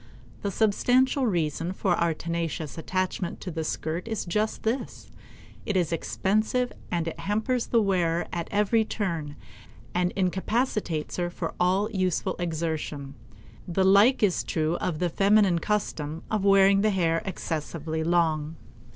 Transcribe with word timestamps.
The 0.41 0.49
substantial 0.49 1.27
reason 1.27 1.73
for 1.73 1.93
our 1.95 2.15
tenacious 2.15 2.75
attachment 2.75 3.39
to 3.41 3.51
the 3.51 3.63
skirt 3.63 4.07
is 4.07 4.25
just 4.25 4.63
this; 4.63 5.11
it 5.63 5.77
is 5.77 5.93
expensive 5.93 6.73
and 6.89 7.07
it 7.07 7.19
hampers 7.19 7.67
the 7.67 7.83
wearer 7.83 8.25
at 8.33 8.47
every 8.49 8.83
turn 8.83 9.35
and 9.93 10.11
incapacitates 10.15 11.17
her 11.17 11.29
for 11.29 11.53
all 11.59 11.87
useful 11.91 12.35
exertion. 12.39 13.13
The 13.67 13.83
like 13.83 14.23
is 14.23 14.43
true 14.43 14.75
of 14.77 14.97
the 14.97 15.07
feminine 15.09 15.59
custom 15.59 16.23
of 16.31 16.43
wearing 16.43 16.81
the 16.81 16.89
hair 16.89 17.21
excessively 17.23 18.03
long. 18.03 18.55